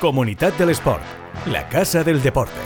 [0.00, 1.02] Comunidad del Sport,
[1.44, 2.58] la casa del deporte.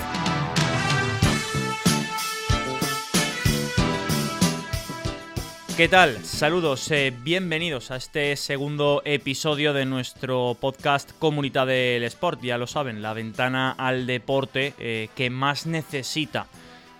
[5.77, 6.25] ¿Qué tal?
[6.25, 12.41] Saludos, eh, bienvenidos a este segundo episodio de nuestro podcast Comunidad del Sport.
[12.41, 16.47] Ya lo saben, la ventana al deporte eh, que más necesita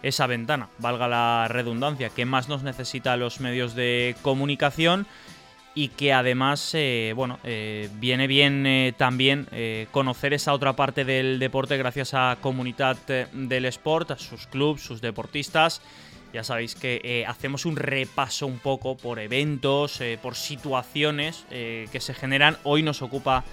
[0.03, 5.07] esa ventana, valga la redundancia, que más nos necesita los medios de comunicación
[5.75, 9.47] y que además, eh, bueno, viene bien también
[9.91, 12.97] conocer esa otra parte del deporte gracias a Comunidad
[13.33, 15.81] del Sport, a sus clubes, sus deportistas
[16.35, 21.87] ya sabéis que eh, hacemos un repaso un poco por eventos, eh, por situaciones eh,
[21.93, 22.59] que se generan.
[22.65, 23.45] Hoy nos ocupa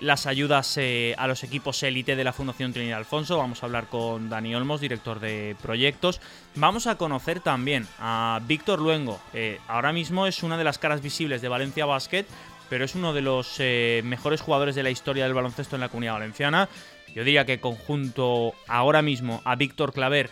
[0.00, 0.78] las ayudas
[1.16, 3.36] a los equipos élite de la Fundación Trinidad Alfonso.
[3.36, 6.20] Vamos a hablar con Dani Olmos, director de proyectos.
[6.54, 9.20] Vamos a conocer también a Víctor Luengo.
[9.68, 12.24] ahora mismo es una de las caras visibles de Valencia Basket,
[12.70, 13.58] pero es uno de los
[14.02, 16.68] mejores jugadores de la historia del baloncesto en la comunidad valenciana.
[17.14, 20.30] Yo diría que conjunto ahora mismo a Víctor Claver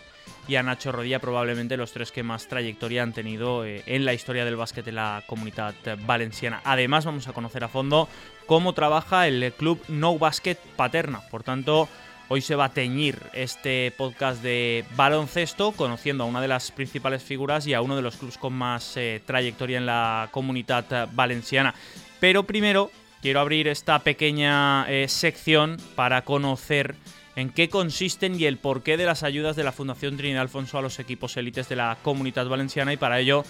[0.49, 4.15] y a Nacho Rodilla, probablemente los tres que más trayectoria han tenido eh, en la
[4.15, 5.75] historia del básquet en la comunidad
[6.07, 6.63] valenciana.
[6.65, 8.09] Además, vamos a conocer a fondo
[8.47, 11.21] cómo trabaja el club No Basket Paterna.
[11.31, 11.87] Por tanto,
[12.29, 17.23] hoy se va a teñir este podcast de baloncesto, conociendo a una de las principales
[17.23, 21.75] figuras y a uno de los clubes con más eh, trayectoria en la comunidad valenciana.
[22.21, 26.95] Pero primero, quiero abrir esta pequeña eh, sección para conocer
[27.39, 30.83] en qué consisten y el porqué de las ayudas de la Fundación Trinidad Alfonso a
[30.83, 33.45] los equipos élites de la comunidad valenciana y para ello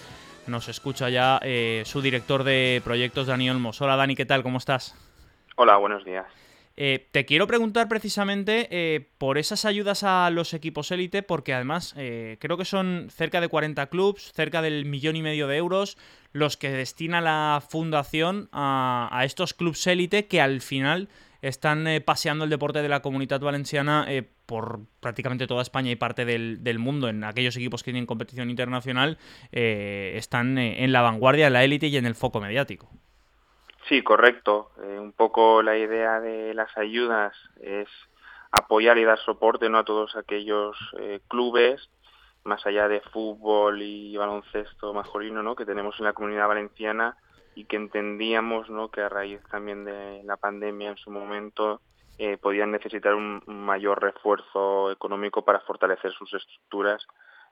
[0.46, 3.80] nos escucha ya eh, su director de proyectos, Dani Olmos.
[3.80, 4.42] Hola Dani, ¿qué tal?
[4.42, 4.94] ¿Cómo estás?
[5.56, 6.26] Hola, buenos días.
[6.76, 11.94] Eh, te quiero preguntar precisamente eh, por esas ayudas a los equipos élite, porque además
[11.94, 15.96] creo que son cerca de 40 clubs, cerca del millón y medio de euros,
[16.32, 21.08] los que destina la fundación a, a estos clubs élite que al final
[21.42, 25.96] están eh, paseando el deporte de la comunidad valenciana eh, por prácticamente toda España y
[25.96, 27.08] parte del, mundo.
[27.08, 29.18] En aquellos equipos que tienen competición internacional
[29.52, 32.88] eh, están en la vanguardia, en la élite y en el foco mediático.
[33.88, 34.70] Sí, correcto.
[34.76, 37.88] un poco la idea de las ayudas es
[38.50, 39.78] apoyar y dar soporte ¿no?
[39.78, 40.76] a todos aquellos
[41.28, 41.88] clubes
[42.44, 45.54] más allá de fútbol y baloncesto masculino ¿no?
[45.54, 47.16] que tenemos en la comunidad valenciana
[47.58, 48.88] y que entendíamos ¿no?
[48.88, 51.80] que a raíz también de la pandemia en su momento
[52.16, 57.04] eh, podían necesitar un, mayor refuerzo económico para fortalecer sus estructuras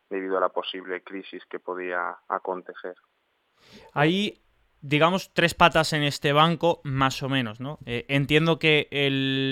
[0.08, 2.94] debido a la posible crisis que podía acontecer.
[3.94, 4.38] Hay,
[4.80, 7.80] digamos, tres patas en este banco, más o menos, ¿no?
[7.84, 8.86] Eh, entiendo que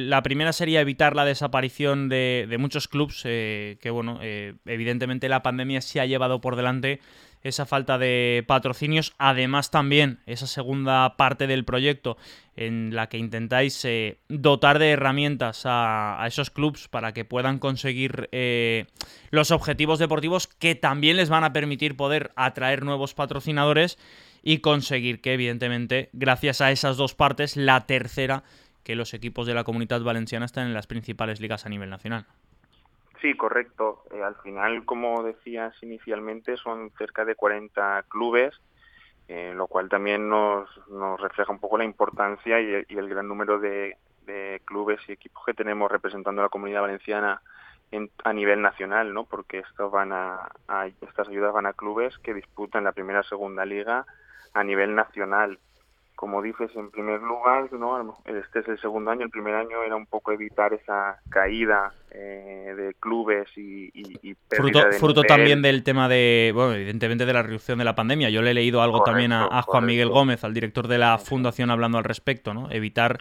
[0.08, 5.80] la primera sería evitar la desaparición de, muchos clubs, eh, que, bueno, evidentemente la pandemia
[5.80, 7.00] se ha llevado por delante
[7.44, 9.14] esa falta de patrocinios.
[9.18, 12.16] Además también esa segunda parte del proyecto
[12.56, 18.28] en la que intentáis eh, dotar de herramientas a, esos clubs para que puedan conseguir
[18.32, 18.86] eh,
[19.30, 23.98] los objetivos deportivos que también les van a permitir poder atraer nuevos patrocinadores
[24.42, 28.44] y conseguir que evidentemente gracias a esas dos partes la tercera
[28.82, 32.26] que los equipos de la comunidad valenciana están en las principales ligas a nivel nacional.
[33.24, 34.02] Sí, correcto.
[34.10, 38.52] Eh, al final, como decías inicialmente, son cerca de 40 clubes,
[39.28, 43.58] eh, lo cual también nos, nos refleja un poco la importancia y, el gran número
[43.58, 43.96] de,
[44.66, 47.40] clubes y equipos que tenemos representando a la comunidad valenciana
[48.24, 49.24] a nivel nacional, ¿no?
[49.24, 50.50] Porque van a,
[51.00, 54.04] estas ayudas van a clubes que disputan la primera o segunda liga
[54.52, 55.58] a nivel nacional
[56.14, 58.18] como dices, en primer lugar, ¿no?
[58.24, 62.72] este es el segundo año, el primer año era un poco evitar esa caída eh,
[62.76, 67.78] de clubes y, y, fruto, fruto también del tema de, bueno, evidentemente de la reducción
[67.78, 68.30] de la pandemia.
[68.30, 71.70] Yo le he leído algo también a, Juan Miguel Gómez, al director de la fundación,
[71.70, 72.70] hablando al respecto, ¿no?
[72.70, 73.18] Evitar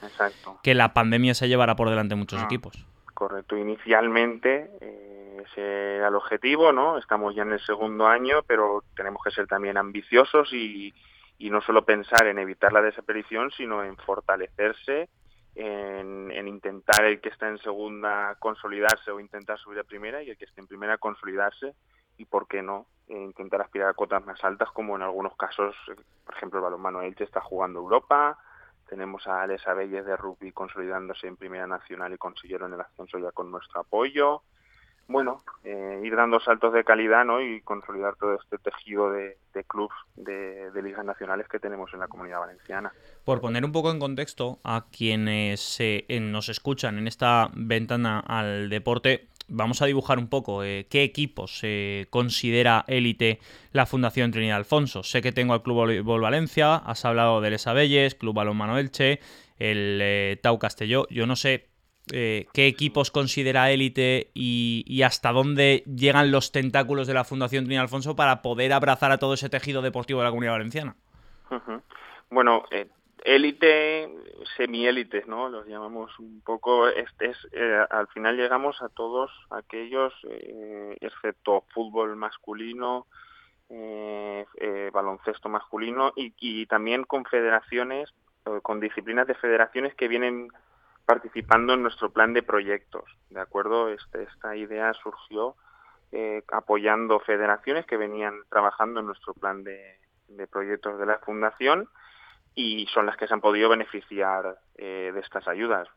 [0.62, 2.86] que la pandemia se llevara por delante muchos ah, equipos.
[3.14, 3.58] Correcto.
[3.58, 7.00] Inicialmente eh, ese era el objetivo, ¿no?
[7.00, 10.94] Estamos ya en el segundo año, pero tenemos que ser también ambiciosos y
[11.38, 15.10] y no solo pensar en evitar la desaparición, sino en fortalecerse,
[15.56, 20.38] en, intentar el que está en segunda consolidarse o intentar subir a primera y el
[20.38, 21.74] que esté en primera consolidarse
[22.18, 25.76] y, ¿por qué no?, eh, intentar aspirar a cotas más altas como en algunos casos,
[25.90, 25.96] eh,
[26.26, 28.38] por ejemplo, el balonmano Elche está jugando Europa,
[28.88, 33.32] tenemos a Alex Abelles de rugby consolidándose en primera nacional y consiguieron el ascenso ya
[33.32, 34.44] con nuestro apoyo,
[35.08, 37.42] bueno, eh, ir dando saltos de calidad ¿no?
[37.42, 42.08] y consolidar todo este tejido de, de clubs de, ligas nacionales que tenemos en la
[42.08, 42.92] comunidad valenciana.
[43.24, 48.70] Por poner un poco en contexto a quienes eh, nos escuchan en esta ventana al
[48.70, 51.62] deporte, vamos a dibujar un poco eh, qué equipos
[52.10, 53.40] considera élite
[53.72, 55.04] la Fundación Trinidad Alfonso.
[55.04, 59.20] Sé que tengo al Club Voleibol Valencia, has hablado del Esabelles, Club Balonmano Elche,
[59.60, 61.08] el Tau Castelló.
[61.10, 61.73] Yo no sé
[62.12, 67.84] eh, qué equipos considera élite y, hasta dónde llegan los tentáculos de la Fundación Trinidad
[67.84, 70.96] Alfonso para poder abrazar a todo ese tejido deportivo de la comunidad valenciana.
[72.30, 72.88] Bueno, eh,
[73.24, 74.10] élite,
[74.58, 75.48] semi-élites, ¿no?
[75.48, 76.90] Los llamamos un poco.
[76.90, 80.14] Este es, eh, al final llegamos a todos aquellos,
[81.00, 83.08] excepto fútbol masculino,
[84.92, 88.14] baloncesto masculino y, y también con federaciones,
[88.62, 90.50] con disciplinas de federaciones que vienen
[91.06, 93.04] participando en nuestro plan de proyectos.
[93.30, 93.90] ¿De acuerdo?
[93.90, 95.56] Este, esta idea surgió
[96.12, 99.98] eh, apoyando federaciones que venían trabajando en nuestro plan de,
[100.52, 101.90] proyectos de la Fundación
[102.56, 105.88] y son las que se han podido beneficiar eh, de estas ayudas.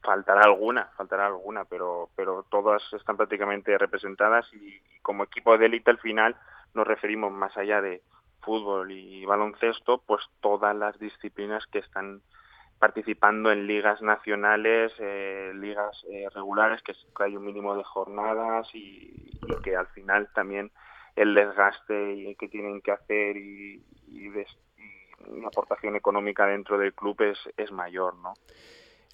[0.00, 5.90] Faltará alguna, faltará alguna, pero, pero todas están prácticamente representadas y, como equipo de élite
[5.90, 6.36] al final
[6.74, 8.02] nos referimos más allá de
[8.42, 12.22] fútbol y baloncesto, pues todas las disciplinas que están
[12.78, 19.32] participando en ligas nacionales, eh, ligas eh, regulares, que, hay un mínimo de jornadas y,
[19.62, 20.70] que al final también
[21.16, 24.28] el desgaste que tienen que hacer y, y,
[25.26, 28.34] una aportación económica dentro del club es, es mayor, ¿no?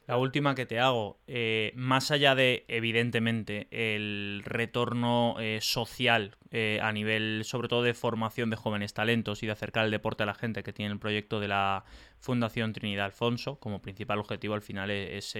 [0.06, 6.78] La última que te hago, eh, más allá de, evidentemente, el retorno eh, social eh,
[6.82, 10.26] a nivel, sobre todo, de formación de jóvenes talentos y de acercar el deporte a
[10.26, 11.84] la gente que tiene el proyecto de la
[12.18, 15.38] Fundación Trinidad Alfonso, como principal objetivo al final es,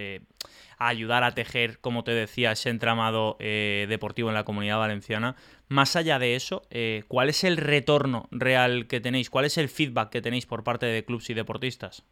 [0.79, 5.35] ayudar a tejer, como te decía, ese entramado deportivo en la comunidad valenciana.
[5.67, 6.61] Más allá de eso,
[7.07, 9.31] ¿cuál es el retorno real que tenéis?
[9.31, 12.05] ¿Cuál es el feedback que tenéis por parte de clubes y deportistas?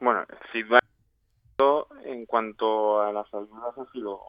[0.00, 0.87] Bueno, feedback
[2.18, 4.20] en cuanto a las ayudas ha sido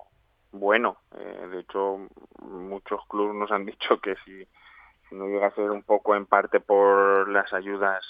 [0.52, 0.98] bueno.
[1.18, 2.08] Eh, de hecho,
[2.42, 4.48] muchos clubes nos han dicho que si,
[5.12, 8.06] no llega a ser un poco en parte por las ayudas,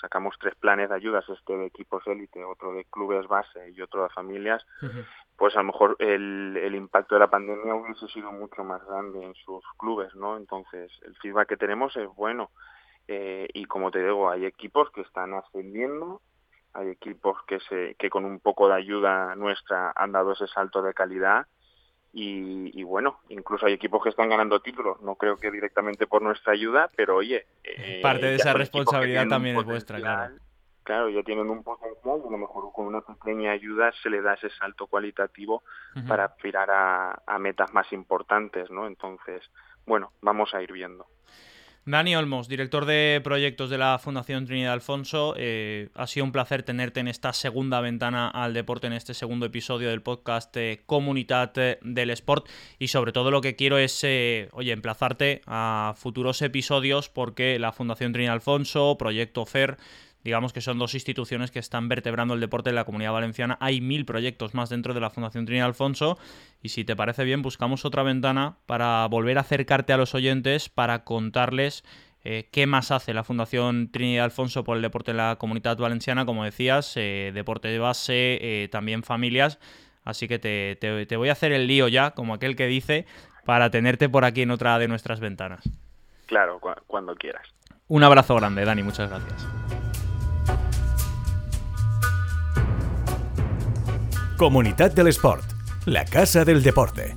[0.00, 4.04] sacamos tres planes de ayudas, este de equipos élite, otro de clubes base y otro
[4.04, 4.64] de familias,
[5.36, 9.24] pues a lo mejor el, el impacto de la pandemia hubiese sido mucho más grande
[9.24, 10.36] en sus clubes, ¿no?
[10.36, 12.50] Entonces, el feedback que tenemos es bueno.
[13.08, 16.22] Eh, y como te digo, hay equipos que están ascendiendo
[16.74, 20.82] hay equipos que, se, que con un poco de ayuda nuestra han dado ese salto
[20.82, 21.46] de calidad
[22.16, 26.52] y, bueno, incluso hay equipos que están ganando títulos, no creo que directamente por nuestra
[26.52, 27.44] ayuda, pero oye...
[27.64, 30.36] Eh, Parte de esa responsabilidad también es vuestra, claro.
[30.84, 34.20] Claro, ya tienen un potencial y a lo mejor con una pequeña ayuda se le
[34.20, 35.64] da ese salto cualitativo
[36.06, 38.86] para aspirar a, a metas más importantes, ¿no?
[38.86, 39.42] Entonces,
[39.86, 41.06] bueno, vamos a ir viendo.
[41.86, 46.62] Dani Olmos, director de proyectos de la Fundación Trinidad Alfonso, eh, ha sido un placer
[46.62, 51.52] tenerte en esta segunda ventana al deporte, en este segundo episodio del podcast eh, Comunidad
[51.82, 52.48] del Sport.
[52.78, 57.70] Y sobre todo lo que quiero es, eh, oye, emplazarte a futuros episodios porque la
[57.70, 59.76] Fundación Trinidad Alfonso, Proyecto FER,
[60.24, 63.58] digamos que son dos instituciones que están vertebrando el deporte en la comunidad valenciana.
[63.60, 66.18] Hay mil proyectos más dentro de la Fundación Trinidad Alfonso
[66.62, 70.68] y si te parece bien buscamos otra ventana para volver a acercarte a los oyentes
[70.68, 71.84] para contarles
[72.24, 76.24] eh, qué más hace la Fundación Trinidad Alfonso por el deporte en la comunidad valenciana,
[76.24, 79.58] como decías, eh, deporte de base, eh, también familias.
[80.04, 83.06] Así que te, te voy a hacer el lío ya, como aquel que dice,
[83.44, 85.68] para tenerte por aquí en otra de nuestras ventanas.
[86.26, 87.46] Claro, cuando quieras.
[87.88, 89.63] Un abrazo grande, Dani, muchas gracias.
[94.36, 95.44] Comunidad del Sport,
[95.86, 97.14] la casa del deporte.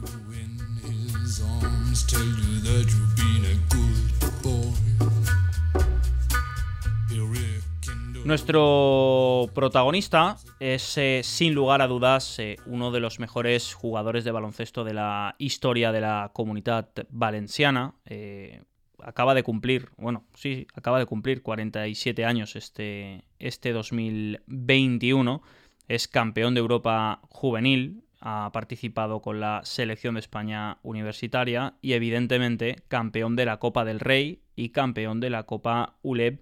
[8.24, 14.32] Nuestro protagonista es, eh, sin lugar a dudas, eh, uno de los mejores jugadores de
[14.32, 17.96] baloncesto de la historia de la comunidad valenciana.
[18.06, 18.62] Eh,
[19.02, 25.42] acaba de cumplir, bueno, sí, acaba de cumplir 47 años este, este 2021
[25.88, 32.78] es campeón de Europa juvenil, ha participado con la selección de España universitaria y evidentemente
[32.88, 36.40] campeón de la Copa del Rey y campeón de la Copa ULEB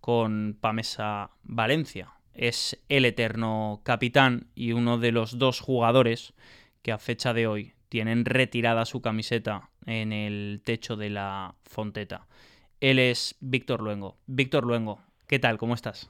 [0.00, 2.12] con Pamesa Valencia.
[2.34, 6.34] Es el eterno capitán y uno de los dos jugadores
[6.82, 12.26] que a fecha de hoy tienen retirada su camiseta en el techo de la Fonteta.
[12.80, 14.16] Él es Víctor Luengo.
[14.26, 15.58] Víctor Luengo, ¿qué tal?
[15.58, 16.08] ¿Cómo estás?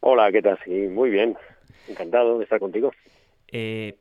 [0.00, 0.56] Hola, ¿qué tal?
[0.64, 1.36] Sí, muy bien.
[1.88, 2.92] Encantado de estar contigo.
[3.50, 3.96] Eh,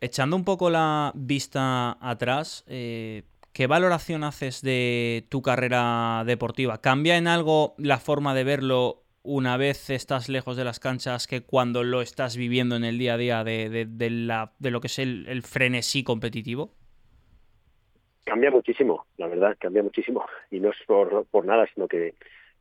[0.00, 3.22] echando un poco la vista atrás, eh,
[3.52, 6.80] ¿qué valoración haces de tu carrera deportiva?
[6.80, 11.42] ¿Cambia en algo la forma de verlo una vez estás lejos de las canchas que
[11.42, 15.42] cuando lo estás viviendo en el día a día de, de, lo que es el,
[15.42, 16.70] frenesí competitivo?
[18.24, 20.24] Cambia muchísimo, la verdad, cambia muchísimo.
[20.50, 22.14] Y no es por, por nada, sino que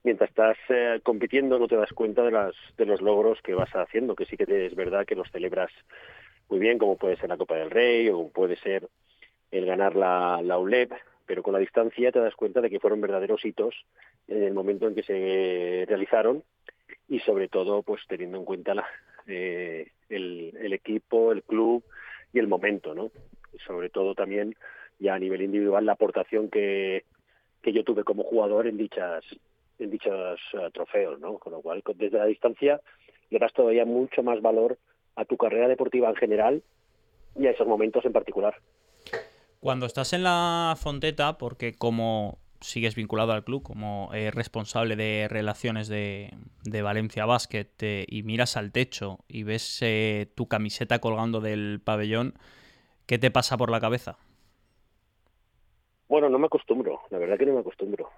[0.04, 3.72] mientras estás eh, compitiendo no te das cuenta de, las, de los logros que vas
[3.72, 5.72] haciendo, que sí que es verdad que los celebras
[6.50, 8.88] muy bien, como puede ser la Copa del Rey o puede ser
[9.52, 10.92] el ganar la, la ULEP,
[11.26, 13.86] pero con la distancia te das cuenta de que fueron verdaderos hitos
[14.28, 16.44] en el momento en que se realizaron
[17.08, 18.86] y sobre todo pues teniendo en cuenta la,
[19.28, 21.84] eh, el, el, equipo, el club
[22.34, 23.12] y el momento, ¿no?
[23.66, 24.56] sobre todo también
[25.00, 27.06] ya a nivel individual la aportación que,
[27.62, 29.24] que yo tuve como jugador en dichas
[29.80, 31.38] en dichos uh, trofeos, ¿no?
[31.38, 32.82] Con lo cual desde la distancia
[33.30, 34.78] le das todavía mucho más valor
[35.16, 36.64] a tu carrera deportiva en general
[37.36, 38.56] y a esos momentos en particular.
[39.60, 45.28] Cuando estás en la Fonteta, porque como sigues vinculado al club como eh, responsable de
[45.30, 46.32] relaciones de,
[46.64, 51.82] de Valencia Basket eh, y miras al techo y ves eh, tu camiseta colgando del
[51.84, 52.34] pabellón,
[53.06, 54.18] ¿qué te pasa por la cabeza?
[56.08, 58.10] Bueno, no me acostumbro, la verdad que no me acostumbro.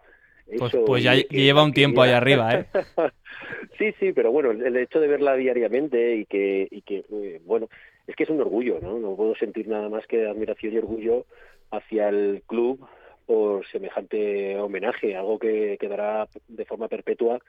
[0.46, 2.66] Pues, Eso, pues, ya lleva un tiempo ahí arriba, ¿eh?
[3.78, 7.68] sí, sí, pero bueno, el hecho de verla diariamente y que, y que eh, bueno,
[8.06, 9.00] es que es un orgullo, ¿no?
[9.00, 11.26] No puedo sentir nada más que admiración y orgullo
[11.72, 12.88] hacia el club
[13.26, 17.40] por semejante homenaje, algo que quedará de forma perpetua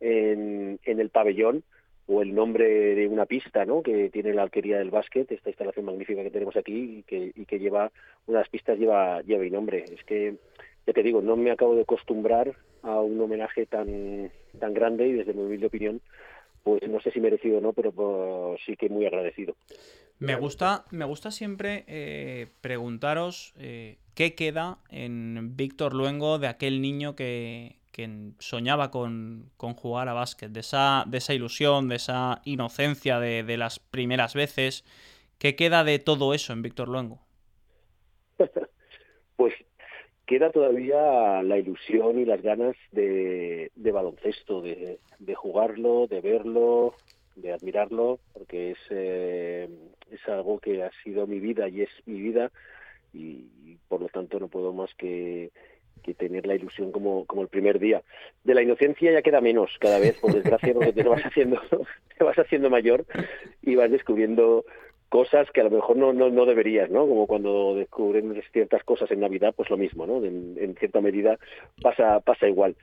[0.00, 1.64] en, en el pabellón
[2.06, 3.82] o el nombre de una pista ¿no?
[3.82, 7.44] que tiene la alquería del básquet, esta instalación magnífica que tenemos aquí y que, y
[7.44, 7.92] que lleva,
[8.26, 9.84] una de las pistas lleva, lleva mi nombre.
[9.92, 10.36] Es que,
[10.88, 15.12] ya te digo, no me acabo de acostumbrar a un homenaje tan, tan grande y
[15.12, 16.00] desde mi humilde opinión,
[16.62, 19.54] pues no sé si merecido o no, pero pues, sí que muy agradecido.
[20.18, 26.80] Me gusta, me gusta siempre eh, preguntaros eh, qué queda en Víctor Luengo de aquel
[26.80, 31.96] niño que, que soñaba con, con, jugar a básquet, de esa, de esa ilusión, de
[31.96, 34.86] esa inocencia de, de, las primeras veces.
[35.38, 37.20] ¿Qué queda de todo eso en Víctor Luengo?
[39.36, 39.52] pues
[40.28, 44.98] queda todavía la ilusión y las ganas de, baloncesto, de,
[45.34, 46.94] jugarlo, de verlo,
[47.34, 49.68] de admirarlo, porque es, eh,
[50.12, 52.52] es algo que ha sido mi vida y es mi vida
[53.14, 55.50] y, y por lo tanto no puedo más que
[56.02, 58.02] que tener la ilusión como, como el primer día.
[58.44, 61.60] De la inocencia ya queda menos cada vez, por desgracia, porque te vas haciendo,
[62.18, 63.04] te vas haciendo mayor
[63.62, 64.64] y vas descubriendo
[65.08, 67.06] cosas que a lo mejor no, no, no deberías, ¿no?
[67.06, 70.24] Como cuando descubren ciertas cosas en Navidad, pues lo mismo, ¿no?
[70.24, 71.38] En, cierta medida
[71.82, 72.76] pasa, pasa igual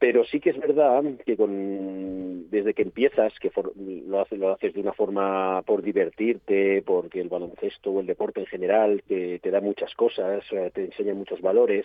[0.00, 4.52] pero sí que es verdad que con, desde que empiezas, que for, lo, haces, lo
[4.52, 9.40] haces de una forma por divertirte, porque el baloncesto o el deporte en general te,
[9.40, 11.84] te da muchas cosas, te enseña muchos valores,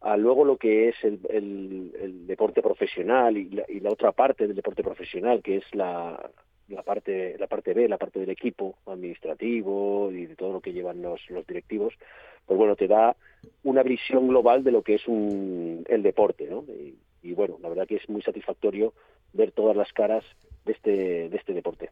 [0.00, 4.12] a luego lo que es el, el, el deporte profesional y la, y la, otra
[4.12, 6.30] parte del deporte profesional, que es la,
[6.68, 10.72] la parte la parte B, la parte del equipo administrativo y de todo lo que
[10.72, 11.94] llevan los, los directivos,
[12.46, 13.16] pues bueno, te da
[13.62, 16.64] una visión global de lo que es un, el deporte, ¿no?
[16.68, 18.92] Y, y bueno, la verdad que es muy satisfactorio
[19.32, 20.24] ver todas las caras
[20.64, 21.90] de este, de este deporte.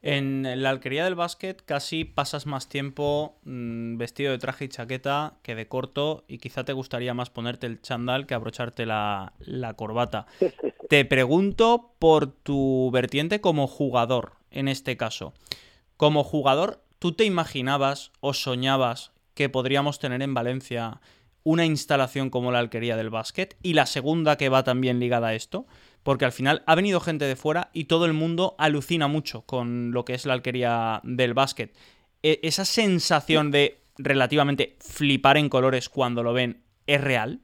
[0.00, 5.38] En la alquería del básquet casi pasas más tiempo mmm, vestido de traje y chaqueta
[5.42, 9.74] que de corto y quizá te gustaría más ponerte el chandal que abrocharte la, la
[9.74, 10.26] corbata.
[10.88, 15.34] te pregunto por tu vertiente como jugador, en este caso.
[15.96, 21.00] Como jugador, ¿tú te imaginabas o soñabas que podríamos tener en Valencia
[21.44, 23.56] una instalación como la alquería del básquet?
[23.62, 25.66] Y la segunda que va también ligada a esto,
[26.02, 29.90] porque al final ha venido gente de fuera y todo el mundo alucina mucho con
[29.92, 31.76] lo que es la alquería del básquet.
[32.22, 37.40] E ¿Esa sensación de relativamente flipar en colores cuando lo ven es real?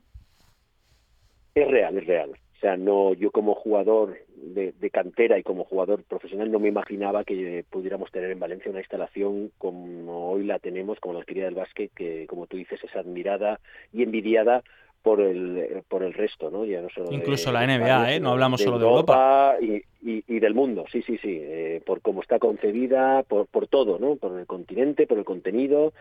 [1.55, 2.44] Es real, es real.
[2.65, 7.23] Sea, no, yo como jugador de, de, cantera y como jugador profesional no me imaginaba
[7.23, 11.57] que pudiéramos tener en Valencia una instalación como hoy la tenemos, como la alquería del
[11.57, 13.61] básquet, que como tú dices es admirada
[13.93, 14.63] y envidiada
[15.03, 16.65] por el por el resto, ¿no?
[16.65, 18.21] Ya no solo Incluso de, la NBA, España, ¿eh?
[18.21, 19.57] No hablamos de solo de Europa.
[19.61, 21.39] Y, y, y, del mundo, sí, sí, sí.
[21.43, 24.17] Eh, por cómo está concebida, por, por todo, ¿no?
[24.17, 25.93] Por el continente, por el contenido,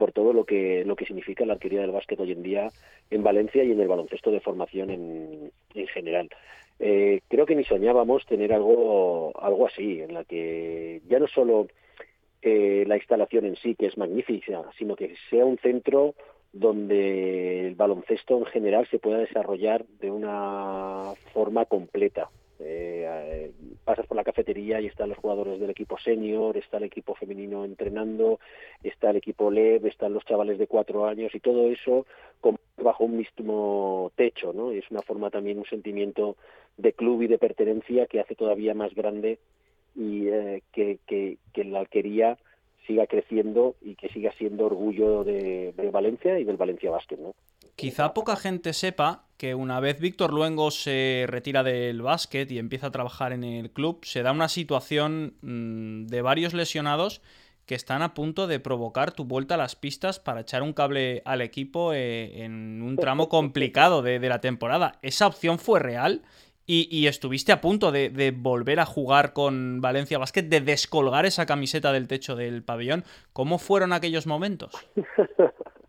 [0.00, 2.70] por todo lo que lo que significa la alquería del básquet hoy en día
[3.10, 6.30] en Valencia y en el baloncesto de formación en, en general.
[6.78, 11.68] Eh, creo que ni soñábamos tener algo algo así, en la que ya no solo
[12.40, 16.14] eh, la instalación en sí, que es magnífica, sino que sea un centro
[16.54, 22.30] donde el baloncesto en general se pueda desarrollar de una forma completa.
[22.62, 23.52] Eh,
[23.84, 27.64] pasas por la cafetería y están los jugadores del equipo senior, está el equipo femenino
[27.64, 28.38] entrenando,
[28.82, 32.06] está el equipo LEV, están los chavales de cuatro años y todo eso
[32.76, 34.72] bajo un mismo techo, ¿no?
[34.72, 36.36] Y es una forma también, un sentimiento
[36.76, 39.38] de club y de pertenencia que hace todavía más grande
[39.94, 42.38] y eh, que, que, que la alquería
[42.86, 47.34] siga creciendo y que siga siendo orgullo de, de Valencia y del Valencia Basket, ¿no?
[47.76, 52.88] Quizá poca gente sepa que una vez Víctor Luengo se retira del básquet y empieza
[52.88, 57.22] a trabajar en el club, se da una situación mmm, de varios lesionados
[57.64, 61.22] que están a punto de provocar tu vuelta a las pistas para echar un cable
[61.24, 64.98] al equipo eh, en un tramo complicado de, la temporada.
[65.00, 66.20] ¿Esa opción fue real?
[66.66, 71.44] Y, estuviste a punto de, de, volver a jugar con Valencia Basket, de descolgar esa
[71.44, 73.02] camiseta del techo del pabellón.
[73.32, 74.72] ¿Cómo fueron aquellos momentos?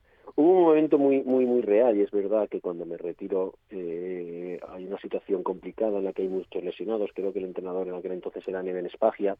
[0.42, 4.60] Hubo un momento muy muy muy real y es verdad que cuando me retiro eh,
[4.70, 7.12] hay una situación complicada en la que hay muchos lesionados.
[7.14, 9.38] Creo que el entrenador en aquel entonces era Neven Espagia,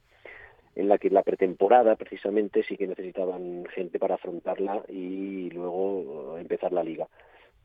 [0.76, 6.72] en la que la pretemporada precisamente sí que necesitaban gente para afrontarla y luego empezar
[6.72, 7.08] la liga.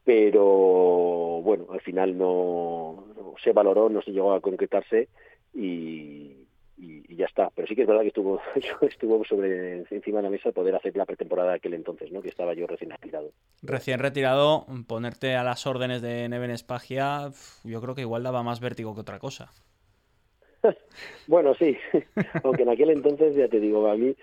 [0.03, 3.05] Pero bueno, al final no
[3.45, 5.09] se valoró, no se llegó a concretarse
[5.53, 6.46] y,
[6.77, 7.51] y, ya está.
[7.55, 8.41] Pero sí que es verdad que estuvo,
[8.83, 12.23] estuvo sobre encima de la mesa poder hacer la pretemporada de aquel entonces, ¿no?
[12.23, 13.31] Que estaba yo recién retirado.
[13.63, 17.31] Recién retirado, ponerte a las órdenes de Neven Espagia,
[17.65, 19.51] yo creo que igual daba más vértigo que otra cosa.
[21.27, 21.77] bueno, sí.
[22.45, 24.15] Aunque en aquel entonces, ya te digo, a mí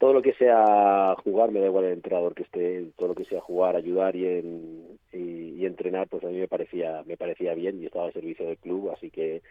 [0.00, 3.26] todo lo que sea jugar, me da igual el entrenador que esté, todo lo que
[3.26, 7.80] sea jugar, ayudar y, en, y, entrenar, pues a mí me parecía, me parecía bien
[7.80, 9.42] y estaba al servicio del club, así que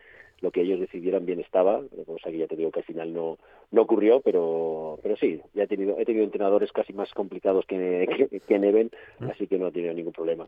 [0.42, 3.38] lo que ellos decidieran bien estaba, cosa que ya te digo que al final no,
[3.70, 8.08] no ocurrió, pero, pero sí, ya he tenido, he tenido entrenadores casi más complicados que,
[8.48, 8.90] que, Neven,
[9.20, 9.30] mm.
[9.30, 10.48] así que no he tenido ningún problema.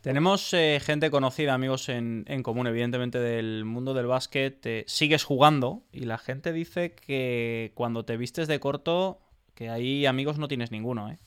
[0.00, 4.84] Tenemos eh, gente conocida, amigos en, en, común, evidentemente, del mundo del básquet.
[4.86, 9.20] Sigues jugando y la gente dice que cuando te vistes de corto,
[9.54, 11.18] que ahí amigos no tienes ninguno, ¿eh?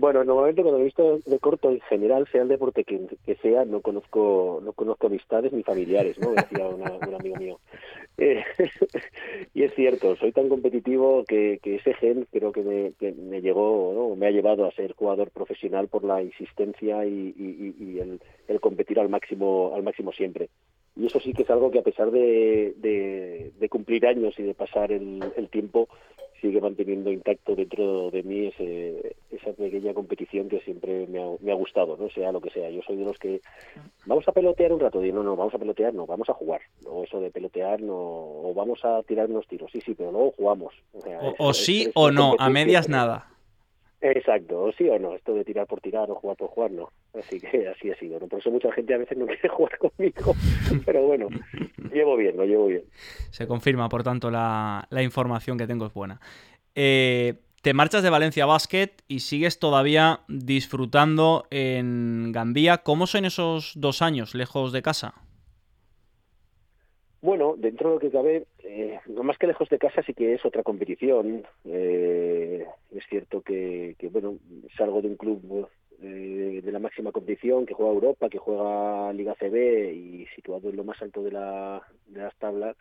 [0.00, 3.82] Bueno, normalmente cuando he visto de corto en general, sea el deporte que, sea, no
[3.82, 6.32] conozco no conozco amistades ni familiares, ¿no?
[6.32, 7.60] Decía un amigo mío.
[8.16, 8.42] Eh,
[9.54, 13.92] y es cierto, soy tan competitivo que, ese gen creo que me, que me llegó,
[13.94, 14.16] ¿no?
[14.16, 17.98] me ha llevado a ser jugador profesional por la insistencia y,
[18.48, 20.48] el, competir al máximo al máximo siempre.
[20.96, 24.92] Y eso sí que es algo que a pesar de, cumplir años y de pasar
[24.92, 25.88] el tiempo,
[26.40, 31.52] sigue manteniendo intacto dentro de mí ese, esa pequeña competición que siempre me ha, me
[31.52, 32.70] ha, gustado, no sea lo que sea.
[32.70, 33.40] Yo soy de los que
[34.06, 36.60] vamos a pelotear un rato, digo, no, no, vamos a pelotear, no, vamos a jugar.
[36.84, 40.34] No, eso de pelotear, no, o vamos a tirar unos tiros, sí, sí, pero luego
[40.36, 40.74] jugamos.
[41.38, 43.28] O, sí o no, a medias nada.
[44.00, 46.90] Exacto, sí o no, esto de tirar por tirar o jugar por jugar, no.
[47.18, 48.28] Así que así ha sido, ¿no?
[48.28, 50.34] Por eso mucha gente a veces no quiere jugar conmigo,
[50.86, 51.28] pero bueno,
[51.92, 52.84] llevo bien, lo llevo bien.
[53.30, 56.20] Se confirma, por tanto, la, información que tengo es buena.
[56.74, 62.78] Eh, te marchas de Valencia Basket y sigues todavía disfrutando en Gandía.
[62.78, 65.14] ¿Cómo son esos dos años lejos de casa?
[67.22, 70.32] Bueno, dentro de lo que cabe, eh, no más que lejos de casa sí que
[70.32, 71.44] es otra competición.
[71.66, 74.38] Eh, es cierto que, que, bueno,
[74.78, 75.68] salgo de un club
[76.02, 80.76] eh, de la máxima competición que juega Europa, que juega Liga CB y situado en
[80.76, 82.76] lo más alto de, la, de las tablas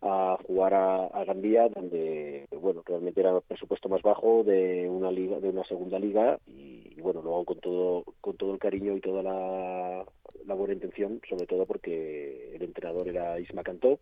[0.00, 5.10] a jugar a, a, Gambia donde bueno realmente era el presupuesto más bajo de una
[5.10, 8.96] liga de una segunda liga y, bueno lo hago con todo con todo el cariño
[8.96, 10.04] y toda la,
[10.46, 13.98] la buena intención sobre todo porque el entrenador era Isma Cantó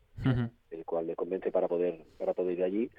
[0.70, 2.90] el cual me convence para poder para poder ir allí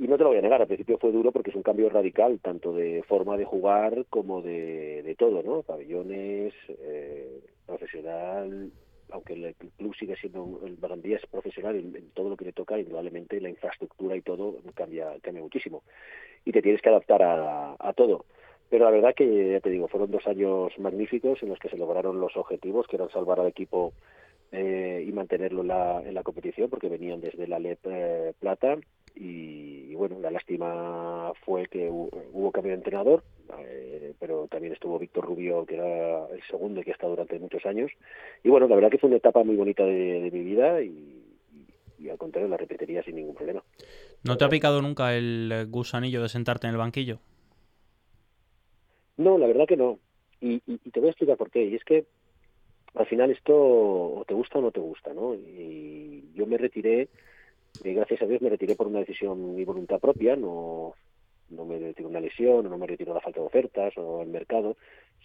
[0.00, 1.90] y no te lo voy a negar, al principio fue duro porque es un cambio
[1.90, 5.60] radical, tanto de forma de jugar como de, de todo, ¿no?
[5.60, 8.72] Pabellones, eh, profesional,
[9.10, 12.78] aunque el, club sigue siendo, el Barandía es profesional en, todo lo que le toca,
[12.78, 15.82] indudablemente la infraestructura y todo cambia, cambia muchísimo.
[16.46, 18.24] Y te tienes que adaptar a, a todo.
[18.70, 21.76] Pero la verdad que, ya te digo, fueron dos años magníficos en los que se
[21.76, 23.92] lograron los objetivos, que eran salvar al equipo
[24.52, 28.78] eh, y mantenerlo en la, en la competición, porque venían desde la LEP eh, Plata.
[29.14, 33.22] Y, bueno, la lástima fue que hubo, cambio de entrenador,
[33.58, 37.38] eh, pero también estuvo Víctor Rubio, que era el segundo y que ha estado durante
[37.38, 37.90] muchos años.
[38.42, 41.16] Y bueno, la verdad que fue una etapa muy bonita de, mi vida y,
[42.10, 43.62] al contrario la repetiría sin ningún problema.
[44.24, 47.20] ¿No te ha picado nunca el gusanillo de sentarte en el banquillo?
[49.16, 49.98] No, la verdad que no.
[50.40, 51.62] Y, y, te voy a explicar por qué.
[51.66, 52.06] Y es que
[52.94, 55.34] al final esto o te gusta o no te gusta, ¿no?
[55.34, 57.08] Y yo me retiré,
[57.84, 60.94] y gracias a Dios me retiré por una decisión y voluntad propia, no,
[61.50, 64.76] no me retiró una lesión, no me retiró la falta de ofertas o el mercado,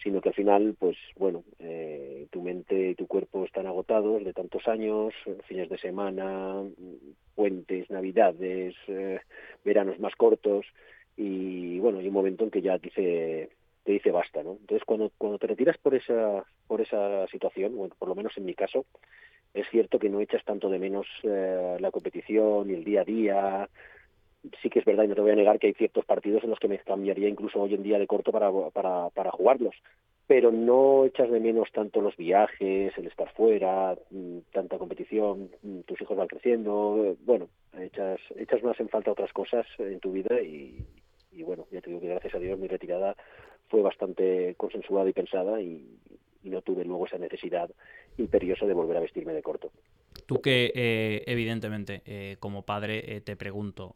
[0.02, 4.32] sino que al final, pues bueno, eh, tu mente y tu cuerpo están agotados de
[4.32, 5.14] tantos años,
[5.46, 6.62] fines de semana,
[7.34, 9.20] puentes, navidades, eh,
[9.64, 10.66] veranos más cortos,
[11.16, 13.50] y bueno, hay un momento en que ya dice
[13.84, 14.58] te dice basta, ¿no?
[14.60, 18.44] Entonces cuando cuando te retiras por esa por esa situación, bueno, por lo menos en
[18.44, 18.84] mi caso,
[19.56, 23.04] es cierto que no echas tanto de menos eh, la competición y el día a
[23.04, 23.68] día,
[24.62, 26.50] sí que es verdad y no te voy a negar que hay ciertos partidos en
[26.50, 29.74] los que me cambiaría incluso hoy en día de corto para, jugarlos.
[30.26, 35.80] pero no echas de menos tanto los viajes, el estar fuera, mm, tanta competición, mm,
[35.80, 40.40] tus hijos van creciendo, bueno, echas, echas más en falta otras cosas en tu vida
[40.40, 40.84] y
[41.42, 43.14] bueno, ya te digo que gracias a Dios mi retirada
[43.68, 45.98] fue bastante consensuada y pensada y,
[46.44, 47.68] no tuve luego esa necesidad
[48.18, 49.70] imperiosa de volver a vestirme de corto.
[50.26, 53.94] Tú que, eh, evidentemente, eh, como padre, eh, te pregunto,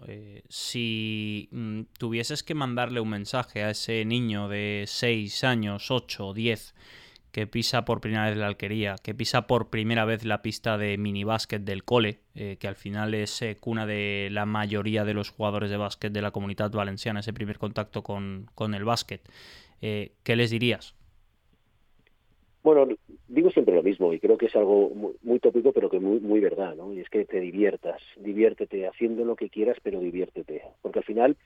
[0.48, 6.74] si mm, tuvieses que mandarle un mensaje a ese niño de 6 años, 8, 10,
[7.32, 10.98] que pisa por primera vez la alquería, que pisa por primera vez la pista de
[10.98, 15.76] minibásquet del cole, que al final es cuna de la mayoría de los jugadores de
[15.76, 19.22] básquet de la comunidad valenciana, ese primer contacto con, con el básquet,
[19.80, 20.96] ¿qué les dirías?
[22.62, 22.86] Bueno,
[23.26, 24.90] digo siempre lo mismo y creo que es algo
[25.22, 26.92] muy, tópico pero que muy, muy verdad, ¿no?
[26.92, 31.36] Y es que te diviertas, diviértete haciendo lo que quieras pero diviértete, porque al final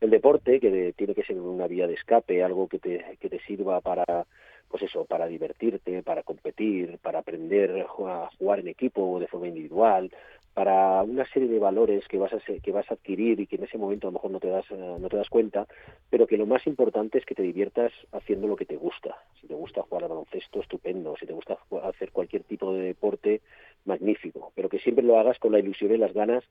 [0.00, 3.40] el deporte, que tiene que ser una vía de escape, algo que te, que te
[3.40, 4.26] sirva para,
[4.68, 9.48] pues eso, para divertirte, para competir, para aprender a jugar en equipo o de forma
[9.48, 10.10] individual,
[10.56, 13.64] para una serie de valores que vas a que vas a adquirir y que en
[13.64, 15.66] ese momento a lo mejor no te das eh, no te das cuenta
[16.08, 19.16] pero que lo más importante es que te diviertas haciendo lo que te gusta.
[19.38, 21.14] Si te gusta jugar al baloncesto estupendo.
[21.20, 23.42] Si te gusta hacer cualquier tipo de deporte
[23.84, 24.50] magnífico.
[24.54, 26.42] Pero que siempre lo hagas con la ilusión y las ganas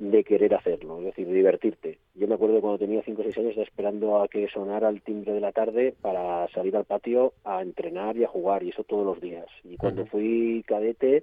[0.00, 1.98] de querer hacerlo es decir divertirte.
[2.16, 5.34] Yo me acuerdo cuando tenía cinco o seis años esperando a que sonara el timbre
[5.34, 9.06] de la tarde para salir al patio a entrenar y a jugar y eso todos
[9.06, 9.46] los días.
[9.62, 11.22] Y cuando fui cadete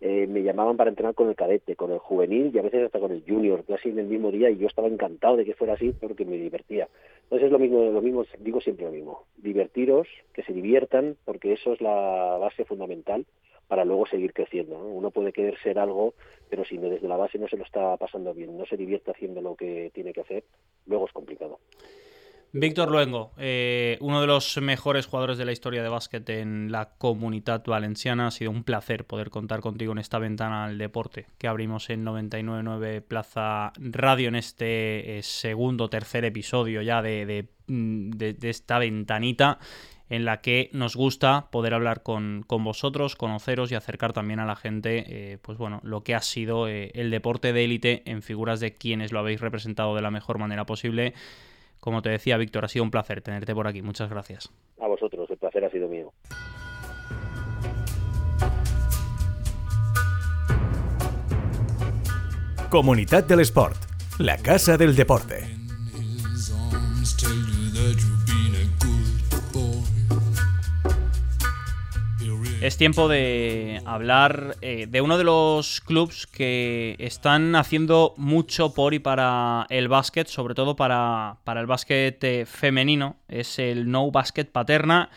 [0.00, 3.00] eh, me llamaban para entrenar con el cadete, con el juvenil y a veces hasta
[3.00, 5.74] con el junior, casi en el mismo día y yo estaba encantado de que fuera
[5.74, 6.88] así porque me divertía.
[7.24, 11.52] Entonces es lo mismo, lo mismo, digo siempre lo mismo, divertiros, que se diviertan porque
[11.52, 13.26] eso es la base fundamental
[13.66, 14.78] para luego seguir creciendo.
[14.78, 16.14] Uno puede querer ser algo,
[16.48, 19.42] pero si desde la base no se lo está pasando bien, no se divierte haciendo
[19.42, 20.44] lo que tiene que hacer,
[20.86, 21.58] luego es complicado.
[22.52, 26.90] Víctor Luengo, eh, uno de los mejores jugadores de la historia de básquet en la
[26.96, 28.28] comunidad valenciana.
[28.28, 32.04] Ha sido un placer poder contar contigo en esta ventana al deporte que abrimos en
[32.04, 39.58] 999 Plaza Radio en este eh, segundo, tercer episodio ya de, mm, esta ventanita
[40.08, 44.56] en la que nos gusta poder hablar con, vosotros, conoceros y acercar también a la
[44.56, 48.72] gente, eh, pues bueno, lo que ha sido el deporte de élite en figuras de
[48.72, 51.12] quienes lo habéis representado de la mejor manera posible
[51.88, 53.80] como te decía, Víctor, ha sido un placer tenerte por aquí.
[53.80, 54.52] Muchas gracias.
[54.78, 56.12] A vosotros, el placer ha sido mío.
[62.68, 63.78] Comunidad del Sport,
[64.18, 65.57] la casa del deporte.
[72.60, 78.94] Es tiempo de hablar eh, de uno de los clubs que están haciendo mucho por
[78.94, 83.14] y para el básquet, sobre todo para, para el básquet eh, femenino.
[83.28, 85.08] Es el No Basket Paterna,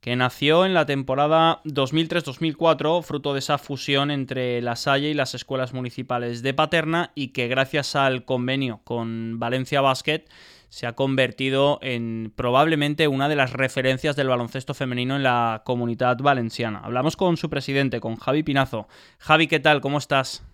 [0.00, 5.34] que nació en la temporada 2003-2004, fruto de esa fusión entre la Salle y las
[5.34, 10.24] escuelas municipales de Paterna, y que gracias al convenio con Valencia Basket
[10.68, 16.18] se ha convertido en probablemente una de las referencias del baloncesto femenino en la comunidad
[16.18, 16.80] valenciana.
[16.84, 18.88] Hablamos con su presidente, con Javi Pinazo.
[19.18, 19.80] Javi, ¿qué tal?
[19.80, 20.44] ¿Cómo estás?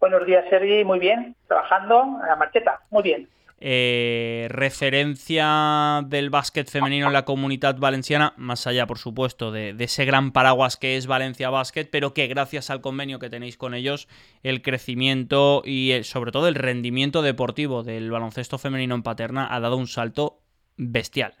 [0.00, 0.84] Buenos días, Sergi.
[0.84, 1.34] Muy bien.
[1.46, 2.80] Trabajando en la marcheta.
[2.90, 3.28] Muy bien.
[3.60, 10.04] Eh, referencia del básquet femenino en la comunidad valenciana, más allá, por supuesto, de, ese
[10.04, 14.08] gran paraguas que es Valencia Básquet, pero que gracias al convenio que tenéis con ellos,
[14.42, 19.60] el crecimiento y eh, sobre todo el rendimiento deportivo del baloncesto femenino en Paterna ha
[19.60, 20.40] dado un salto
[20.76, 21.34] bestial.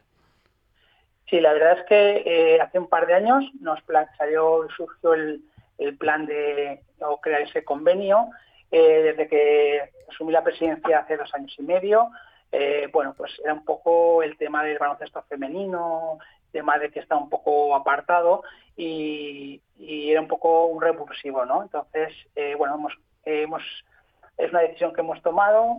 [1.28, 3.80] Sí, la verdad es que eh, hace un par de años nos
[4.16, 5.42] salió, surgió el,
[5.98, 6.80] plan de
[7.20, 8.28] crear ese convenio
[8.70, 12.10] eh, desde que asumí la presidencia hace dos años y medio,
[12.56, 16.18] eh, bueno, pues era un poco el tema del baloncesto femenino,
[16.52, 18.44] tema de que está un poco apartado
[18.76, 21.62] y, era un poco un repulsivo, ¿no?
[21.62, 22.76] Entonces, eh, bueno,
[23.24, 23.64] hemos,
[24.38, 25.78] es una decisión que hemos tomado,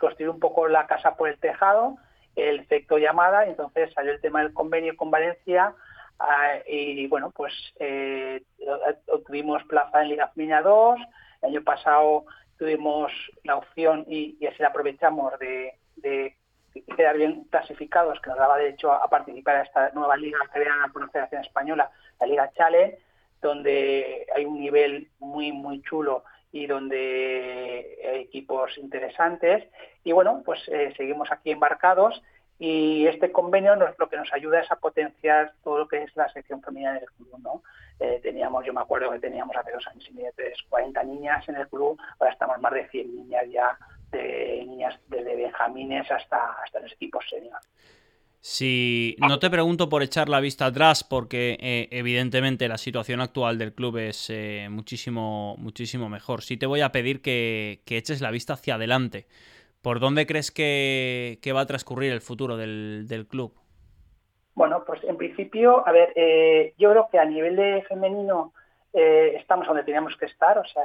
[0.00, 1.98] construir un poco la casa por el tejado,
[2.34, 5.72] el efecto llamada, y entonces salió el tema del convenio con Valencia
[6.18, 7.52] ah, y bueno, pues
[9.06, 10.98] obtuvimos plaza en Liga Femenina 2,
[11.42, 12.24] el año pasado
[12.62, 13.10] tuvimos
[13.42, 16.36] la opción y, así la aprovechamos de,
[16.96, 21.02] quedar bien clasificados, que nos daba derecho a, participar en esta nueva liga creada por
[21.02, 22.96] la Federación Española, la Liga Challenge,
[23.40, 26.22] donde hay un nivel muy, muy chulo
[26.52, 29.64] y donde hay equipos interesantes.
[30.04, 32.22] Y bueno, pues eh, seguimos aquí embarcados
[32.60, 36.14] y este convenio nos, lo que nos ayuda es a potenciar todo lo que es
[36.14, 37.40] la sección femenina del club.
[37.42, 37.64] ¿no?
[38.00, 40.32] Eh, teníamos, yo me acuerdo que teníamos hace dos años y medio,
[40.68, 43.78] 40 niñas en el club, ahora estamos más de 100 niñas ya,
[44.10, 47.60] de niñas desde benjamines hasta, hasta los equipos senior.
[48.44, 53.56] Si no te pregunto por echar la vista atrás, porque eh, evidentemente la situación actual
[53.56, 56.42] del club es eh, muchísimo, muchísimo mejor.
[56.42, 59.28] Sí te voy a pedir que, eches la vista hacia adelante.
[59.80, 63.54] ¿Por dónde crees que, va a transcurrir el futuro del, club?
[64.54, 68.52] Bueno, pues en principio, a ver, eh, yo creo que a nivel de femenino
[68.94, 70.82] estamos donde teníamos que estar, o sea,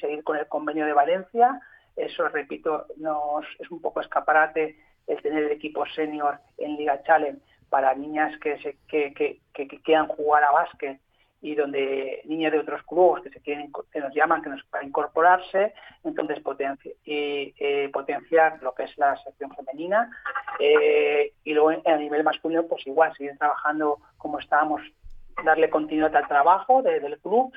[0.00, 1.60] seguir con el convenio de Valencia.
[1.94, 7.40] Eso, repito, nos es un poco escaparate el tener el equipo senior en Liga Challenge
[7.68, 11.00] para niñas que, se, que, que, quieran jugar a básquet
[11.44, 14.82] y donde niñas de otros clubes que se quieren que nos llaman que nos para
[14.82, 16.38] incorporarse entonces
[17.04, 20.10] eh, potenciar lo que es la sección femenina
[20.58, 24.80] eh, y luego a nivel masculino pues igual seguir trabajando como estábamos
[25.44, 27.52] darle continuidad al trabajo del club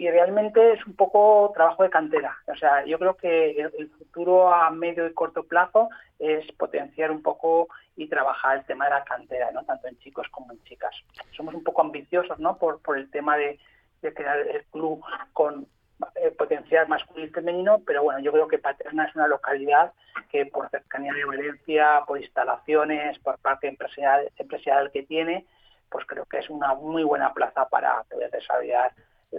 [0.00, 2.34] y realmente es un poco trabajo de cantera.
[2.46, 7.20] O sea, yo creo que el, futuro a medio y corto plazo es potenciar un
[7.20, 9.62] poco y trabajar el tema de la cantera, ¿no?
[9.66, 10.96] Tanto en chicos como en chicas.
[11.36, 12.56] Somos un poco ambiciosos, ¿no?
[12.56, 13.58] Por, por el tema de,
[14.00, 15.66] crear el club con
[16.14, 19.92] eh, potencial masculino y femenino, pero bueno, yo creo que Paterna es una localidad
[20.30, 25.44] que por cercanía de Valencia, por instalaciones, por parte empresarial, empresarial que tiene,
[25.90, 28.94] pues creo que es una muy buena plaza para poder desarrollar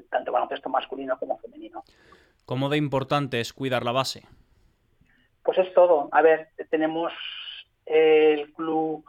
[0.10, 1.84] tanto baloncesto masculino como femenino.
[2.46, 4.24] ¿Cómo de importante es cuidar la base?
[5.44, 6.10] Pues es todo.
[6.12, 7.14] A ver, tenemos
[7.86, 9.04] el club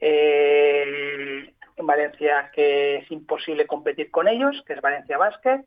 [0.00, 5.64] eh, en Valencia que es imposible competir con ellos, que es Valencia Basket,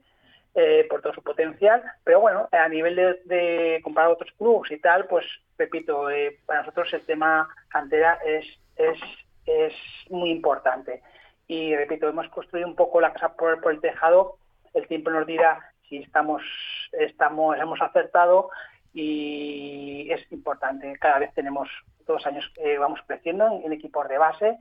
[0.55, 1.83] eh, por todo su potencial.
[2.03, 5.25] Pero bueno, a nivel de, de comparar otros clubes y tal, pues
[5.57, 8.45] repito, eh, para nosotros el tema cantera es,
[8.75, 8.99] es,
[9.45, 9.73] es
[10.09, 11.03] muy importante.
[11.47, 14.38] Y repito, hemos construido un poco la casa por, por el tejado
[14.73, 16.41] el tiempo nos dirá si estamos,
[16.91, 18.49] estamos, hemos acertado
[18.93, 20.97] y es importante.
[20.99, 21.69] Cada vez tenemos,
[22.05, 24.57] todos los años eh, vamos creciendo en, equipos de base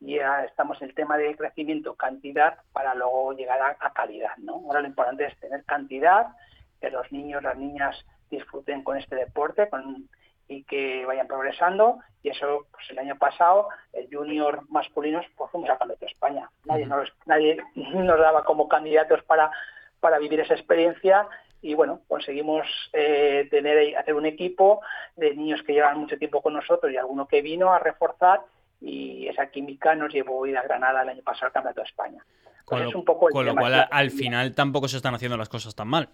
[0.00, 4.36] y ya estamos en el tema de crecimiento, cantidad, para luego llegar a, calidad.
[4.38, 4.54] ¿no?
[4.54, 6.28] Ahora lo importante es tener cantidad,
[6.80, 9.66] que los niños, las niñas disfruten con este deporte
[10.50, 12.00] y que vayan progresando.
[12.22, 16.50] Y eso, pues el año pasado, el junior masculino, pues fuimos a campeonato de España.
[16.64, 19.50] Nadie, nos, nadie nos daba como candidatos para,
[20.00, 21.26] para vivir esa experiencia
[21.62, 24.80] y bueno, conseguimos eh, tener hacer un equipo
[25.16, 28.40] de niños que llevan mucho tiempo con nosotros y alguno que vino a reforzar
[28.80, 31.86] y esa química nos llevó a ir a Granada el año pasado al Campeonato de
[31.86, 32.24] España.
[32.64, 36.08] con lo, cual al final tampoco se están haciendo las cosas tan mal.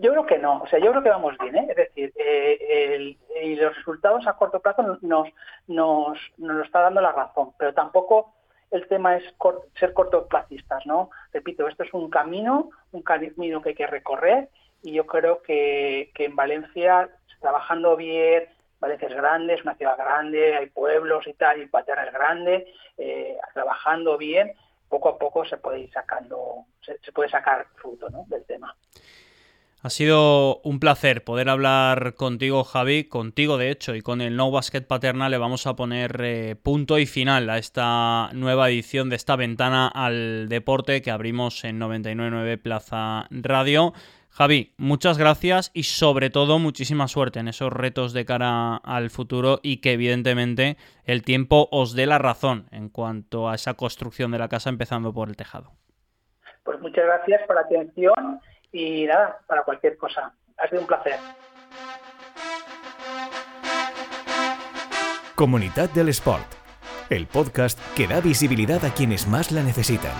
[0.00, 1.66] Yo creo que no, o sea, yo creo que vamos bien, ¿eh?
[1.70, 1.87] es decir,
[2.28, 5.28] eh, y los resultados a corto plazo nos, nos,
[5.66, 8.34] nos, lo está dando la razón, pero tampoco
[8.70, 9.24] el tema es
[9.78, 11.10] ser cortoplacistas, ¿no?
[11.32, 14.48] Repito, esto es un camino, un camino que hay que recorrer
[14.82, 17.08] y yo creo que, en Valencia,
[17.40, 18.44] trabajando bien,
[18.80, 22.72] Valencia es grande, es una ciudad grande, hay pueblos y tal, y Paterna es grande,
[22.96, 24.52] eh, trabajando bien,
[24.88, 28.24] poco a poco se puede ir sacando, se, se puede sacar fruto ¿no?
[28.28, 28.74] del tema.
[29.80, 34.50] Ha sido un placer poder hablar contigo, Javi, contigo de hecho, y con el No
[34.50, 39.14] Basket Paterna le vamos a poner eh, punto y final a esta nueva edición de
[39.14, 43.92] esta ventana al deporte que abrimos en 999 Plaza Radio.
[44.30, 49.60] Javi, muchas gracias y sobre todo muchísima suerte en esos retos de cara al futuro
[49.62, 54.38] y que evidentemente el tiempo os dé la razón en cuanto a esa construcción de
[54.40, 55.70] la casa empezando por el tejado.
[56.64, 58.40] Pues muchas gracias por la atención
[58.72, 60.32] y nada, para cualquier cosa.
[60.58, 61.18] Ha sido un placer.
[65.34, 66.46] Comunidad del Sport,
[67.10, 70.12] el podcast que da visibilidad a quienes más la necesitan.